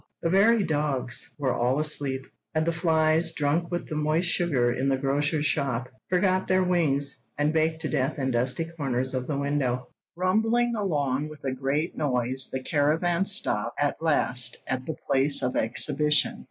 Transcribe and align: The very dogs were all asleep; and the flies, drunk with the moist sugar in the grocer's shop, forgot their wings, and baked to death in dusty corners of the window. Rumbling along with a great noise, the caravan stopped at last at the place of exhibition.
The 0.23 0.31
very 0.31 0.63
dogs 0.63 1.29
were 1.37 1.53
all 1.53 1.79
asleep; 1.79 2.23
and 2.55 2.65
the 2.65 2.71
flies, 2.73 3.33
drunk 3.33 3.69
with 3.69 3.87
the 3.87 3.93
moist 3.95 4.29
sugar 4.29 4.73
in 4.73 4.89
the 4.89 4.97
grocer's 4.97 5.45
shop, 5.45 5.89
forgot 6.09 6.47
their 6.47 6.63
wings, 6.63 7.23
and 7.37 7.53
baked 7.53 7.81
to 7.81 7.87
death 7.87 8.17
in 8.17 8.31
dusty 8.31 8.65
corners 8.65 9.13
of 9.13 9.27
the 9.27 9.37
window. 9.37 9.89
Rumbling 10.15 10.73
along 10.75 11.29
with 11.29 11.43
a 11.43 11.51
great 11.53 11.95
noise, 11.95 12.49
the 12.51 12.63
caravan 12.63 13.25
stopped 13.25 13.79
at 13.79 14.01
last 14.01 14.57
at 14.65 14.87
the 14.87 14.95
place 15.07 15.43
of 15.43 15.55
exhibition. 15.55 16.39